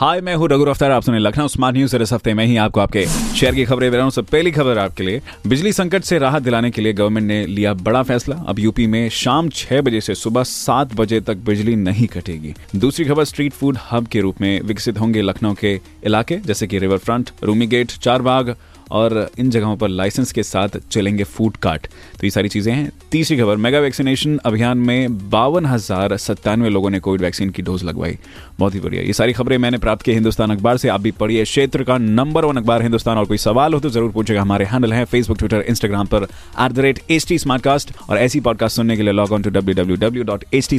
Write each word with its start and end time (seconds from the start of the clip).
हाय 0.00 0.20
मैं 0.20 0.34
हूँ 0.34 0.48
रघु 0.48 0.64
अफ्तार 0.64 0.90
आप 0.90 1.02
सुने 1.02 1.18
लखनऊ 1.18 1.48
स्मार्ट 1.48 1.76
न्यूज़ 1.76 1.96
इस 1.96 2.12
हफ़्ते 2.12 2.34
में 2.34 2.44
ही 2.46 2.56
आपको 2.56 2.80
आपके 2.80 3.04
शहर 3.06 3.54
की 3.54 3.64
खबरें 3.64 4.00
हूँ 4.00 4.10
सब 4.10 4.26
पहली 4.26 4.50
खबर 4.50 4.78
आपके 4.78 5.02
लिए। 5.02 5.22
बिजली 5.46 5.72
संकट 5.72 6.02
से 6.02 6.18
राहत 6.18 6.42
दिलाने 6.42 6.70
के 6.70 6.82
लिए 6.82 6.92
गवर्नमेंट 6.92 7.26
ने 7.26 7.46
लिया 7.46 7.72
बड़ा 7.74 8.02
फैसला। 8.02 8.36
अब 8.48 8.58
यूपी 8.58 8.86
में 8.86 9.08
शाम 9.08 9.48
छह 9.48 9.80
बजे 9.80 10.00
से 10.00 10.14
सुबह 10.14 10.42
सात 10.42 10.94
बजे 10.94 11.20
तक 11.20 11.36
बिजली 11.46 11.74
नहीं 11.76 12.06
कटेगी। 12.06 12.54
दूसरी 12.76 13.04
खबर 13.04 13.24
स्ट्रीट 13.24 13.52
फ़ूड 13.52 13.78
हब 13.90 14.06
के 14.06 14.20
रूप 14.20 14.40
में 14.40 14.60
विकसित 14.60 15.00
होंगे 15.00 15.22
लखनऊ 15.22 15.54
के 15.54 15.80
इलाके, 16.06 16.36
जैसे 16.36 16.66
की 16.66 16.78
river 16.78 16.98
front 16.98 17.30
Rumi 17.42 17.66
gate 17.66 17.92
Charbagh 17.92 18.56
और 18.90 19.30
इन 19.38 19.50
जगहों 19.50 19.76
पर 19.76 19.88
लाइसेंस 19.88 20.32
के 20.32 20.42
साथ 20.42 20.76
चलेंगे 20.90 21.24
फ़ूड 21.24 21.56
कार्ट 21.56 21.86
तो 21.86 22.24
ये 22.24 22.30
सारी 22.30 22.48
चीज़ें 22.48 22.72
हैं। 22.72 22.90
तीसरी 23.12 23.36
खबर 23.38 23.56
मेगा 23.56 23.80
वैक्सीनेशन 23.80 24.36
अभियान 24.46 24.78
में 24.78 25.30
बावन 25.30 25.66
हज़ार 25.66 26.16
सत्तानवे 26.16 26.68
लोगों 26.68 26.90
ने 26.90 27.00
कोविड 27.00 27.20
वैक्सीन 27.20 27.50
की 27.50 27.62
डोज 27.62 27.84
लगवाई। 27.84 28.18
बहुत 28.58 28.74
ही 28.74 28.80
बढ़िया। 28.80 29.02
ये 29.02 29.12
सारी 29.12 29.32
खबरें 29.32 29.56
मैंने 29.58 29.78
प्राप्त 29.78 30.02
की 30.02 30.12
हिंदुस्तान 30.12 30.50
अखबार 30.50 30.76
से। 30.76 30.88
आप 30.88 31.00
भी 31.00 31.10
पढ़िए। 31.10 31.44
क्षेत्र 31.44 31.84
का 31.84 31.98
नंबर 31.98 32.44
वन 32.44 32.56
अखबार 32.56 32.82
हिंदुस्तान। 32.82 33.18
और 33.18 33.24
कोई 33.24 33.38
सवाल 33.38 33.74
हो 33.74 33.80
तो 33.80 33.90
ज़रूर 33.90 34.10
पूछेगा। 34.12 34.42
हमारे 34.42 34.64
हैंडल 34.64 34.92
है 34.92 35.04
फेसबुक 35.04 35.38
ट्विटर 35.38 35.64
इंस्टाग्राम 35.68 36.06
पर 36.06 36.24
एट 36.24 36.72
द 36.72 36.78
रेट 36.78 37.00
टी 37.28 37.38
और 38.10 38.18
ऐसी 38.18 38.40
पॉडकास्ट 38.40 38.76
सुनने 38.76 38.96
के 38.96 39.02
लिए 39.02 39.12
log 39.12 39.32
on 39.32 39.42
to 39.42 39.50
W 39.50 39.74
W 39.74 39.96
W 39.96 40.24
dot 40.24 40.44
H 40.54 40.68
T 40.70 40.78